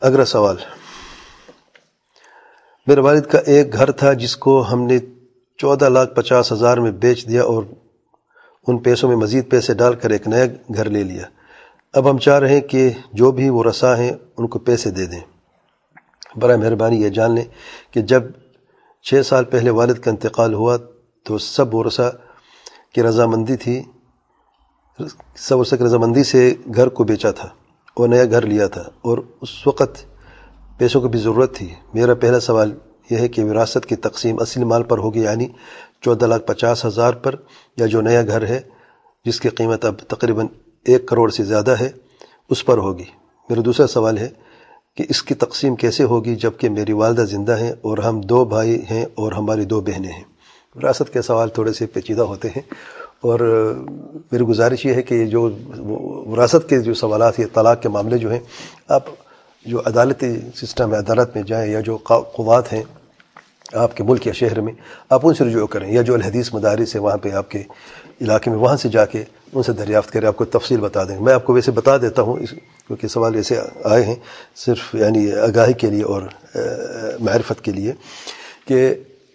اگلا 0.00 0.24
سوال۔ 0.24 0.56
میرے 2.86 3.00
والد 3.00 3.22
کا 3.22 3.38
ایک 3.38 3.72
گھر 3.72 3.90
تھا 3.90 4.12
جس 4.12 4.36
کو 4.36 4.72
ہم 4.72 4.82
نے 4.82 4.98
چودہ 5.58 5.88
لاکھ 5.88 6.14
پچاس 6.14 6.52
ہزار 6.52 6.76
میں 6.76 6.90
بیچ 6.90 7.28
دیا 7.28 7.42
اور 7.42 7.62
ان 8.66 8.78
پیسوں 8.78 9.08
میں 9.08 9.16
مزید 9.16 9.50
پیسے 9.50 9.74
ڈال 9.74 9.94
کر 9.94 10.10
ایک 10.10 10.28
نیا 10.28 10.44
گھر 10.74 10.84
لے 10.84 11.02
لیا۔ 11.02 11.22
اب 11.92 12.10
ہم 12.10 12.18
چاہ 12.18 12.38
رہے 12.38 12.54
ہیں 12.54 12.60
کہ 12.60 12.90
جو 13.12 13.30
بھی 13.32 13.48
وہ 13.48 13.64
رسا 13.64 13.96
ہیں 13.96 14.12
ان 14.38 14.46
کو 14.46 14.58
پیسے 14.58 14.90
دے 14.90 15.06
دیں۔ 15.06 15.20
برائے 16.36 16.58
مہربانی 16.58 17.02
یہ 17.02 17.08
جان 17.08 17.34
لیں 17.34 17.44
کہ 17.90 18.02
جب 18.02 18.22
چھ 19.02 19.26
سال 19.26 19.44
پہلے 19.44 19.70
والد 19.70 19.94
کا 19.94 20.10
انتقال 20.10 20.54
ہوا 20.54 20.76
تو 21.22 21.38
سب 21.38 21.74
ورثہ 21.74 22.10
کی 22.94 23.02
رضامندی 23.02 23.56
تھی، 23.56 23.82
سب 25.36 25.58
ورثہ 25.58 25.76
کی 25.76 25.84
رضامندی 25.84 26.24
سے 26.24 26.54
گھر 26.74 26.88
کو 26.88 27.04
بیچا 27.04 27.30
تھا۔ 27.30 27.48
اور 27.94 28.08
نیا 28.08 28.24
گھر 28.24 28.46
لیا 28.46 28.66
تھا 28.66 28.82
اور 29.02 29.18
اس 29.40 29.66
وقت 29.66 30.04
پیسوں 30.78 31.00
کی 31.00 31.08
بھی 31.08 31.18
ضرورت 31.18 31.54
تھی۔ 31.54 31.74
میرا 31.94 32.14
پہلا 32.14 32.40
سوال 32.40 32.74
یہ 33.10 33.16
ہے 33.16 33.28
کہ 33.28 33.44
وراثت 33.44 33.86
کی 33.86 33.96
تقسیم 33.96 34.40
اصل 34.40 34.64
مال 34.64 34.82
پر 34.82 34.98
ہوگی 34.98 35.20
یعنی 35.20 35.48
چودہ 36.00 36.26
لاکھ 36.26 36.46
پچاس 36.46 36.84
ہزار 36.84 37.12
پر 37.12 37.34
یا 37.76 37.86
جو 37.86 38.00
نیا 38.00 38.22
گھر 38.22 38.46
ہے 38.46 38.60
جس 39.24 39.40
کی 39.40 39.48
قیمت 39.48 39.84
اب 39.84 39.94
تقریباً 40.08 40.46
ایک 40.84 41.06
کروڑ 41.06 41.30
سے 41.30 41.44
زیادہ 41.44 41.70
ہے، 41.70 41.90
اس 42.50 42.64
پر 42.64 42.78
ہوگی۔ 42.78 43.04
میرا 43.48 43.60
دوسرا 43.64 43.86
سوال 43.86 44.18
ہے 44.18 44.28
کہ 44.96 45.04
اس 45.08 45.22
کی 45.22 45.34
تقسیم 45.34 45.76
کیسے 45.76 46.04
ہوگی 46.04 46.34
جبکہ 46.34 46.68
میری 46.68 46.92
والدہ 46.92 47.20
زندہ 47.20 47.58
ہیں 47.58 47.72
اور 47.72 47.98
ہم 47.98 48.20
دو 48.20 48.44
بھائی 48.44 48.82
ہیں 48.90 49.04
اور 49.14 49.32
ہماری 49.32 49.64
دو 49.64 49.80
بہنیں 49.80 50.12
ہیں۔ 50.12 50.24
وراثت 50.76 51.12
کے 51.12 51.22
سوال 51.22 51.48
تھوڑے 51.48 51.72
سے 51.72 51.86
پیچیدہ 51.86 52.22
ہوتے 52.22 52.48
ہیں 52.48 52.62
اور 53.20 53.40
میری 54.32 54.44
گزارش 54.44 54.86
یہ 54.86 54.94
ہے 54.94 55.02
کہ 55.02 55.26
جو 55.26 55.50
وراثت 56.24 56.68
کے 56.68 56.78
جو 56.78 56.94
سوالات 56.94 57.40
یہ 57.40 57.46
طلاق 57.54 57.82
کے 57.82 57.88
معاملے 57.88 58.18
جو 58.18 58.32
ہیں، 58.32 58.40
آپ 58.88 59.02
جو 59.66 59.80
عدالتی 59.80 60.26
سسٹم 60.54 60.94
ہے، 60.94 60.98
عدالت 60.98 61.28
میں 61.34 61.42
جائیں 61.42 61.72
یا 61.72 61.80
جو 61.80 61.96
قوات 61.96 62.72
ہیں 62.72 62.82
آپ 63.72 63.96
کے 63.96 64.02
ملک 64.02 64.26
یا 64.26 64.32
شہر 64.32 64.60
میں، 64.60 64.72
آپ 65.10 65.20
ان 65.22 65.34
سے 65.34 65.44
رجوع 65.44 65.66
کریں۔ 65.66 65.92
یا 65.92 66.02
جو 66.02 66.14
الحدیث 66.14 66.54
مدارس 66.54 66.94
ہے 66.94 67.00
وہاں 67.00 67.16
پہ 67.16 67.30
آپ 67.30 67.50
کے 67.50 67.62
علاقے 68.20 68.50
میں، 68.50 68.58
وہاں 68.58 68.76
سے 68.76 68.88
جا 68.88 69.04
کے 69.04 69.24
ان 69.52 69.62
سے 69.62 69.72
دریافت 69.72 70.10
کریں۔ 70.10 70.28
آپ 70.28 70.36
کو 70.36 70.44
تفصیل 70.44 70.80
بتا 70.80 71.04
دیں۔ 71.04 71.20
میں 71.20 71.32
آپ 71.32 71.44
کو 71.44 71.52
ویسے 71.52 71.70
بتا 71.70 71.96
دیتا 71.96 72.22
ہوں 72.22 72.36
اس، 72.38 72.50
کیونکہ 72.86 73.08
سوال 73.08 73.34
ایسے 73.34 73.60
آئے 73.84 74.02
ہیں 74.02 74.14
صرف 74.56 74.94
یعنی 74.94 75.32
آگاہی 75.32 75.72
کے 75.72 75.90
لیے 75.90 76.02
اور 76.02 76.22
معرفت 77.20 77.64
کے 77.64 77.72
لیے 77.72 77.92
کہ 78.66 78.94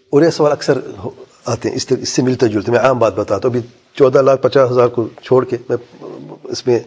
اور 0.10 0.22
یہ 0.22 0.30
سوال 0.30 0.52
اکثر 0.52 0.80
آتے 1.46 1.70
ہیں۔ 1.70 1.78
اس 2.02 2.10
سے 2.10 2.22
ملتے 2.22 2.48
جلتے 2.48 2.72
میں 2.72 2.80
عام 2.80 3.00
بات 3.00 3.16
بتاتا 3.16 3.48
ہوں۔ 3.48 3.56
ابھی 3.56 3.62
چودہ 4.00 4.22
لاکھ 4.22 4.42
پچاس 4.42 4.72
ہزار 4.72 4.88
کو 4.88 5.08
چھوڑ 5.24 5.46
کے 5.46 5.58
میں 5.70 5.78
اس 6.44 6.68
میں 6.68 6.80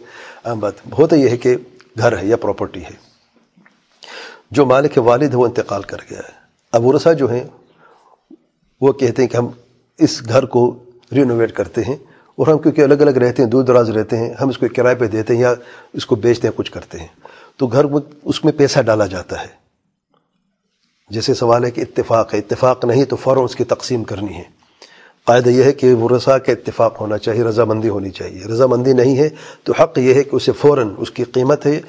عام 0.43 0.59
بات 0.59 0.73
ہوتا 0.97 1.15
یہ 1.15 1.29
ہے 1.29 1.37
کہ 1.37 1.55
گھر 1.97 2.17
ہے 2.17 2.25
یا 2.25 2.37
پراپرٹی 2.37 2.83
ہے۔ 2.83 3.13
جو 4.51 4.65
مالک 4.65 4.91
والد 4.95 5.29
ہے 5.31 5.35
وہ 5.35 5.45
انتقال 5.45 5.81
کر 5.81 5.97
گیا 6.09 6.19
ہے۔ 6.19 6.31
اب 6.71 6.85
ورثہ 6.85 7.13
جو 7.13 7.31
ہیں، 7.31 7.43
وہ 8.81 8.93
کہتے 8.93 9.21
ہیں 9.21 9.29
کہ 9.29 9.37
ہم 9.37 9.47
اس 9.97 10.21
گھر 10.29 10.45
کو 10.45 10.83
رینوویٹ 11.11 11.51
کرتے 11.51 11.81
ہیں 11.81 11.95
اور 12.35 12.47
ہم 12.47 12.57
کیونکہ 12.57 12.81
الگ 12.81 12.93
الگ 12.93 13.09
رہتے 13.09 13.43
ہیں، 13.43 13.49
دور 13.49 13.63
دراز 13.63 13.89
رہتے 13.89 14.17
ہیں، 14.17 14.33
ہم 14.41 14.49
اس 14.49 14.57
کو 14.57 14.65
کرائے 14.75 14.95
پہ 14.95 15.07
دیتے 15.07 15.33
ہیں 15.33 15.41
یا 15.41 15.53
اس 15.93 16.05
کو 16.05 16.15
بیچتے 16.15 16.47
ہیں، 16.47 16.57
کچھ 16.57 16.71
کرتے 16.71 16.99
ہیں۔ 16.99 17.07
تو 17.57 17.67
گھر 17.67 17.85
اس 18.23 18.45
میں 18.45 18.53
پیسہ 18.53 18.79
ڈالا 18.79 19.05
جاتا 19.05 19.41
ہے۔ 19.41 19.47
جیسے 21.09 21.33
سوال 21.33 21.65
ہے 21.65 21.71
کہ 21.71 21.81
اتفاق 21.81 22.33
ہے، 22.33 22.39
اتفاق 22.39 22.85
نہیں 22.85 23.05
تو 23.05 23.15
فوراً 23.15 23.43
اس 23.43 23.55
کی 23.55 23.63
تقسیم 23.63 24.03
کرنی 24.03 24.33
ہے۔ 24.33 24.52
قاعدہ 25.27 25.49
یہ 25.49 25.63
ہے 25.63 25.71
کہ 25.71 25.93
ورثہ 25.93 26.37
کا 26.37 26.51
اتفاق 26.51 26.99
ہونا 27.01 27.17
چاہیے، 27.17 27.43
رضامندی 27.43 27.89
ہونی 27.89 28.09
چاہیے۔ 28.09 28.39
رضامندی 28.47 28.93
نہیں 28.93 29.17
ہے 29.17 29.29
تو 29.63 29.73
حق 29.73 29.97
یہ 29.97 30.13
ہے 30.13 30.23
کہ 30.23 30.35
اسے 30.35 30.51
فوراً 30.51 30.89
اس 30.97 31.11
کی 31.11 31.23
قیمت 31.23 31.65
ہے، 31.65 31.79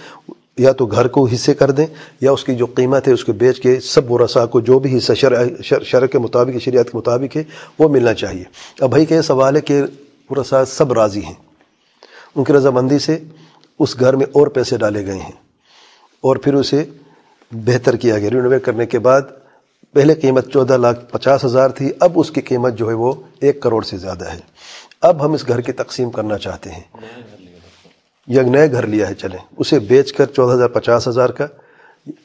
یا 0.58 0.72
تو 0.72 0.86
گھر 0.86 1.08
کو 1.08 1.26
حصے 1.26 1.54
کر 1.54 1.70
دیں، 1.70 1.86
یا 2.20 2.32
اس 2.32 2.44
کی 2.44 2.54
جو 2.54 2.66
قیمت 2.66 3.08
ہے، 3.08 3.12
اس 3.12 3.24
کو 3.24 3.32
بیچ 3.32 3.60
کے 3.60 3.80
سب 3.80 4.12
ورثہ 4.12 4.46
کو 4.46 4.60
جو 4.60 4.78
بھی 4.78 4.96
حصہ 4.98 5.12
شرع 5.12 5.42
شرع 5.62 6.06
کے 6.06 6.18
مطابق، 6.18 6.62
شریعت 6.62 6.90
کے 6.90 6.98
مطابق 6.98 7.36
ہے، 7.36 7.42
وہ 7.78 7.88
ملنا 7.88 8.14
چاہیے۔ 8.14 8.44
اب 8.80 8.90
بھائی 8.90 9.06
کہ 9.06 9.14
یہ 9.14 9.20
سوال 9.20 9.56
ہے 9.56 9.60
کہ 9.60 9.82
ورثہ 10.30 10.64
سب 10.66 10.92
راضی 10.92 11.24
ہیں۔ 11.24 11.34
ان 12.36 12.44
کی 12.44 12.52
رضامندی 12.52 12.98
سے 12.98 13.18
اس 13.78 14.00
گھر 14.00 14.16
میں 14.16 14.26
اور 14.32 14.46
پیسے 14.46 14.76
ڈالے 14.76 15.06
گئے 15.06 15.18
ہیں 15.18 15.32
اور 16.24 16.36
پھر 16.36 16.54
اسے 16.54 16.84
بہتر 17.52 17.96
کیا 17.96 18.18
گیا 18.18 18.30
رینوویٹ 18.30 18.64
کرنے 18.64 18.86
کے 18.86 18.98
بعد 18.98 19.22
پہلے 19.94 20.14
قیمت 20.14 20.52
چودہ 20.52 20.76
لاکھ 20.76 21.12
پچاس 21.12 21.44
ہزار 21.44 21.68
تھی 21.68 21.92
اب 22.00 22.12
اس 22.14 22.30
کی 22.30 22.40
قیمت 22.40 22.74
جو 22.74 22.88
ہے 22.88 22.94
وہ 22.94 23.12
ایک 23.40 23.62
کروڑ 23.62 23.82
سے 23.84 23.96
زیادہ 23.96 24.24
ہے۔ 24.32 24.40
اب 25.00 25.24
ہم 25.24 25.32
اس 25.32 25.48
گھر 25.48 25.60
کی 25.60 25.72
تقسیم 25.72 26.10
کرنا 26.10 26.38
چاہتے 26.38 26.70
ہیں۔ 26.70 26.82
یہ 28.26 28.40
نئے 28.40 28.72
گھر 28.72 28.86
لیا 28.86 29.08
ہے 29.08 29.14
چلیں۔ 29.14 29.38
اسے 29.58 29.78
بیچ 29.78 30.12
کر 30.12 30.26
چودہ 30.26 30.52
ہزار 30.52 30.68
پچاس 30.68 31.08
ہزار 31.08 31.28
کا 31.28 31.46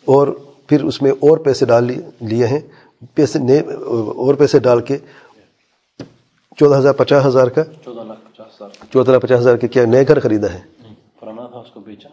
اور 0.05 0.27
پھر 0.67 0.83
اس 0.83 1.01
میں 1.01 1.11
اور 1.11 1.37
پیسے 1.37 1.65
ڈال 1.65 1.91
لیے 2.21 2.47
ہیں۔ 2.47 2.59
پیسے 3.13 3.39
نئے 3.39 3.59
اور 3.59 4.33
پیسے 4.33 4.59
ڈال 4.59 4.81
کے 4.81 4.97
چودہ 6.57 6.75
ہزار 6.75 6.93
پچاس 6.93 7.25
ہزار 7.25 7.47
کا۔ 7.47 7.63
چودہ 7.63 8.01
لاکھ 8.01 8.19
پچاس 8.33 8.55
ہزار۔ 8.55 8.85
چودہ 8.93 9.11
لاکھ 9.11 9.25
پچاس 9.25 9.39
ہزار 9.39 9.55
کے 9.55 9.67
کیا 9.67 9.85
نئے 9.85 10.07
گھر 10.07 10.19
خریدا 10.19 10.53
ہے؟ 10.53 10.59
پرانا 11.19 11.47
تھا 11.47 11.59
اس 11.59 11.71
کو 11.73 11.79
بیچا۔ 11.79 12.09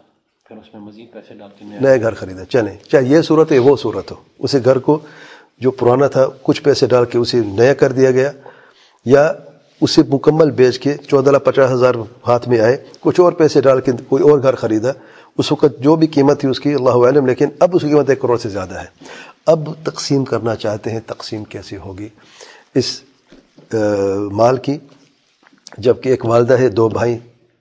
پھر 0.47 0.57
اس 0.57 0.73
میں 0.73 0.81
مزید 0.81 1.13
پیسے 1.13 1.33
ڈال 1.33 1.49
کے 1.59 1.65
نئے 1.81 2.01
گھر 2.01 2.13
خریدا۔ 2.13 2.45
چلیں 2.45 2.77
چاہے 2.91 3.03
یہ 3.03 3.21
صورت 3.21 3.51
ہے 3.51 3.59
وہ 3.59 3.75
صورت 3.77 4.11
ہو۔ 4.11 4.15
اسے 4.39 4.59
گھر 4.65 4.77
کو 4.77 4.99
جو 5.61 5.71
پرانا 5.71 6.07
تھا، 6.07 6.25
کچھ 6.43 6.61
پیسے 6.63 6.87
ڈال 6.87 7.05
کے 7.05 7.17
اسے 7.17 7.41
نیا 7.45 7.73
کر 7.73 7.91
دیا 7.91 8.11
گیا، 8.11 8.31
یا 9.05 9.31
اسے 9.81 10.01
مکمل 10.09 10.51
بیچ 10.51 10.79
کے 10.79 10.93
چودہ 11.09 11.31
لاکھ 11.31 11.43
پچاس 11.43 11.71
ہزار 11.71 11.95
ہاتھ 12.27 12.47
میں 12.49 12.59
آئے، 12.59 12.77
کچھ 13.01 13.19
اور 13.19 13.31
پیسے 13.31 13.61
ڈال 13.61 13.81
کے 13.81 13.91
کوئی 14.09 14.23
اور 14.23 14.41
گھر 14.41 14.55
خریدا، 14.55 14.91
اس 15.37 15.51
وقت 15.51 15.79
جو 15.79 15.95
بھی 15.95 16.07
قیمت 16.07 16.39
تھی 16.41 16.49
اس 16.49 16.59
کی، 16.59 16.73
اللہ 16.73 17.05
عالم 17.05 17.25
لیکن 17.25 17.49
اب 17.59 17.75
اس 17.75 17.81
کی 17.81 17.87
قیمت 17.87 18.09
ایک 18.09 18.21
کروڑ 18.21 18.37
سے 18.37 18.49
زیادہ 18.49 18.79
ہے۔ 18.79 18.85
اب 19.45 19.69
تقسیم 19.83 20.23
کرنا 20.25 20.55
چاہتے 20.55 20.91
ہیں، 20.91 20.99
تقسیم 21.05 21.43
کیسے 21.43 21.77
ہوگی؟ 21.77 22.07
اس 22.75 22.99
مال 24.31 24.57
کی 24.57 24.77
جبکہ 25.77 26.09
ایک 26.09 26.25
والدہ 26.25 26.57
ہے، 26.59 26.69
دو 26.69 26.87
بھائی 26.89 27.17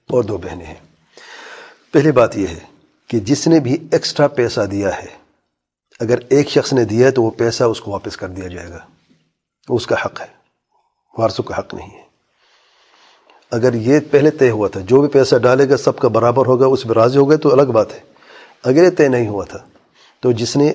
اور 0.09 0.25
دو 0.25 0.37
بہنیں 0.37 0.67
ہیں۔ 0.67 0.81
پہلی 1.93 2.11
بات 2.13 2.37
یہ 2.39 2.47
ہے 2.47 2.59
کہ 3.11 3.21
جس 3.21 3.47
نے 3.49 3.61
بھی 3.61 3.77
ایکسٹرا 3.93 4.27
پیسہ 4.29 4.61
دیا 4.61 4.97
ہے 4.99 5.26
اگر 6.01 6.19
ایک 6.29 6.49
شخص 6.49 6.73
نے 6.73 6.85
دیا 6.85 7.07
ہے 7.07 7.11
تو 7.11 7.23
وہ 7.23 7.31
پیسہ 7.31 7.65
اس 7.65 7.81
کو 7.81 7.91
واپس 7.91 8.17
کر 8.17 8.29
دیا 8.29 8.49
جائے 8.49 8.71
گا۔ 8.71 8.79
وہ 9.69 9.77
اس 9.77 9.87
کا 9.87 9.97
حق 10.05 10.21
ہے۔ 10.21 10.27
وارثوں 11.19 11.45
کا 11.45 11.59
حق 11.59 11.75
نہیں 11.75 11.91
ہے۔ 11.91 12.03
اگر 13.51 13.75
یہ 13.75 14.01
پہلے 14.11 14.31
طے 14.31 14.51
ہوا 14.51 14.69
تھا، 14.69 14.81
جو 14.81 15.01
بھی 15.01 15.09
پیسہ 15.09 15.37
ڈالے 15.37 15.69
گا، 15.69 15.77
سب 15.77 15.99
کا 15.99 16.09
برابر 16.09 16.47
ہوگا، 16.47 16.67
اس 16.67 16.87
میں 16.87 16.95
راضی 16.95 17.19
ہو 17.19 17.29
گئے، 17.29 17.39
تو 17.39 17.53
الگ 17.53 17.63
بات 17.63 17.93
ہے۔ 17.93 18.01
اگر 18.65 18.85
یہ 18.85 18.91
طے 18.91 19.09
نہیں 19.09 19.29
ہوا 19.29 19.45
تھا، 19.45 19.59
تو 20.21 20.33
جس 20.33 20.57
نے 20.57 20.73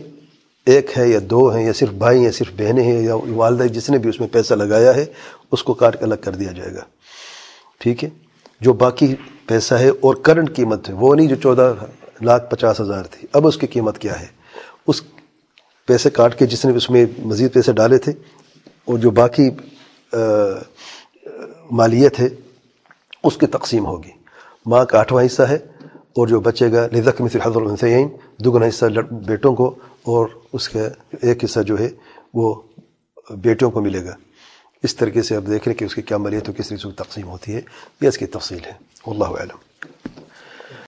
ایک 0.65 0.97
ہے 0.97 1.07
یا 1.07 1.19
دو 1.23 1.49
ہیں، 1.49 1.65
یا 1.65 1.73
صرف 1.73 1.89
بھائی 1.89 2.23
یا 2.23 2.31
صرف 2.31 2.51
بہنیں 2.57 2.83
ہیں، 2.83 3.01
یا 3.01 3.15
والدہ 3.15 3.63
جس 3.63 3.89
نے 3.89 3.97
بھی 3.97 4.09
اس 4.09 4.19
میں 4.19 4.27
پیسہ 4.27 4.53
لگایا 4.53 4.95
ہے، 4.95 5.05
اس 5.51 5.63
کو 5.63 5.73
کاٹ 5.73 5.99
کے 5.99 6.05
الگ 6.05 6.15
کر 6.21 6.35
دیا 6.35 6.51
جائے 6.51 6.75
گا۔ 6.75 6.81
ٹھیک 7.77 8.03
ہے؟ 8.03 8.09
جو 8.61 8.73
باقی 8.73 9.15
پیسہ 9.47 9.73
ہے 9.73 9.89
اور 9.89 10.15
کرنٹ 10.15 10.55
قیمت 10.55 10.89
ہے، 10.89 10.93
وہ 10.93 11.15
نہیں 11.15 11.27
جو 11.27 11.35
چودہ 11.35 11.73
لاکھ 12.21 12.51
پچاس 12.51 12.81
ہزار 12.81 13.03
تھی۔ 13.03 13.27
اب 13.33 13.47
اس 13.47 13.57
کی 13.57 13.67
قیمت 13.67 13.97
کیا 13.97 14.19
ہے؟ 14.19 14.40
اس 14.91 15.01
پیسے 15.85 16.09
کاٹ 16.09 16.39
کے 16.39 16.45
جس 16.45 16.65
نے 16.65 16.75
اس 16.75 16.89
میں 16.89 17.05
مزید 17.19 17.53
پیسے 17.53 17.71
ڈالے 17.71 17.97
تھے 17.97 18.11
اور 18.85 18.97
جو 18.97 19.09
باقی 19.11 19.49
مالیت 21.71 22.19
ہے، 22.19 22.27
اس 23.23 23.37
کی 23.37 23.47
تقسیم 23.47 23.85
ہوگی۔ 23.85 24.11
ماں 24.65 24.85
کا 24.85 24.99
آٹھواں 24.99 25.25
حصہ 25.25 25.43
ہے 25.43 25.57
اور 25.85 26.27
جو 26.27 26.39
بچے 26.39 26.71
گا 26.71 26.87
لذک 26.93 27.21
مثل 27.21 27.41
حضر 27.41 27.61
الحسین 27.61 28.07
دگنا 28.45 28.67
حصہ 28.67 28.85
بیٹوں 29.11 29.55
کو 29.55 29.75
اور 30.03 30.27
اس 30.53 30.69
کا 30.69 30.79
ایک 31.21 31.43
حصہ 31.43 31.59
جو 31.59 31.79
ہے، 31.79 31.89
وہ 32.33 32.61
بیٹوں 33.29 33.71
کو 33.71 33.81
ملے 33.81 34.05
گا۔ 34.05 34.15
اس 34.83 34.95
طریقے 34.95 35.21
سے 35.21 35.35
اب 35.35 35.47
دیکھ 35.47 35.67
لیں 35.67 35.75
کہ 35.75 35.85
اس 35.85 35.95
کی 35.95 36.01
کیا 36.01 36.17
ملیت 36.17 36.49
و 36.49 36.51
کس 36.57 36.67
طریقے 36.67 36.89
سے 36.89 37.03
تقسیم 37.03 37.27
ہوتی 37.27 37.55
ہے۔ 37.55 37.61
یہ 38.01 38.07
اس 38.07 38.17
کی 38.17 38.25
تفصیل 38.25 38.65
ہے۔ 38.65 38.73
اللہ 39.07 39.23
علم 39.23 39.70